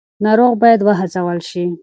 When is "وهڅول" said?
0.87-1.39